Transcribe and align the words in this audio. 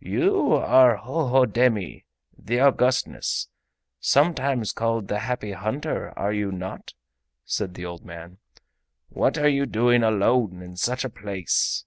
"You 0.00 0.52
are 0.52 0.96
Hohodemi, 0.96 2.06
the 2.36 2.58
Augustness, 2.58 3.46
sometimes 4.00 4.72
called 4.72 5.06
the 5.06 5.20
Happy 5.20 5.52
Hunter, 5.52 6.12
are 6.18 6.32
you 6.32 6.50
not?" 6.50 6.94
asked 7.46 7.72
the 7.74 7.86
old 7.86 8.04
man. 8.04 8.38
"What 9.10 9.38
are 9.38 9.48
you 9.48 9.64
doing 9.64 10.02
alone 10.02 10.60
in 10.60 10.74
such 10.76 11.04
a 11.04 11.08
place?" 11.08 11.84